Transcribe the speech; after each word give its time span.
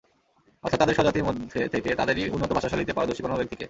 অর্থাৎ 0.63 0.79
তাদের 0.79 0.95
স্বজাতির 0.95 1.25
মধ্য 1.27 1.41
থেকে 1.73 1.89
তাদেরই 1.95 2.31
উন্নত 2.31 2.51
ভাষাশৈলীতে 2.53 2.93
পারদর্শী 2.93 3.21
কোন 3.23 3.33
ব্যক্তিকে। 3.35 3.59